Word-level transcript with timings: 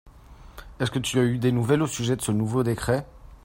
est-ce 0.79 0.89
que 0.89 0.97
tu 0.97 1.19
as 1.19 1.23
eu 1.25 1.37
des 1.37 1.51
nouvelles 1.51 1.83
au 1.83 1.85
sujet 1.85 2.15
de 2.15 2.23
ce 2.23 2.31
nouveau 2.31 2.63
décrêt? 2.63 3.05